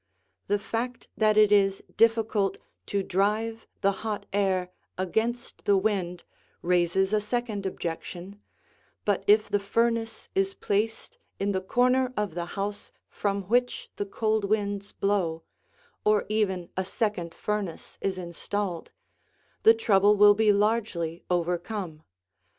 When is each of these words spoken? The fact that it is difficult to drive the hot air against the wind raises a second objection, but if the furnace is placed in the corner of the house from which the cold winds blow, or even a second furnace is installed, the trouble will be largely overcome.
The 0.47 0.57
fact 0.57 1.09
that 1.15 1.37
it 1.37 1.51
is 1.51 1.83
difficult 1.95 2.57
to 2.87 3.03
drive 3.03 3.67
the 3.81 3.91
hot 4.01 4.25
air 4.33 4.71
against 4.97 5.65
the 5.65 5.77
wind 5.77 6.23
raises 6.63 7.13
a 7.13 7.21
second 7.21 7.67
objection, 7.67 8.41
but 9.05 9.23
if 9.27 9.47
the 9.47 9.59
furnace 9.59 10.27
is 10.33 10.55
placed 10.55 11.19
in 11.39 11.51
the 11.51 11.61
corner 11.61 12.11
of 12.17 12.33
the 12.33 12.45
house 12.57 12.91
from 13.11 13.43
which 13.43 13.91
the 13.97 14.07
cold 14.07 14.43
winds 14.43 14.91
blow, 14.91 15.43
or 16.03 16.25
even 16.29 16.71
a 16.75 16.83
second 16.83 17.35
furnace 17.35 17.99
is 18.01 18.17
installed, 18.17 18.89
the 19.61 19.75
trouble 19.75 20.15
will 20.15 20.33
be 20.33 20.51
largely 20.51 21.23
overcome. 21.29 22.01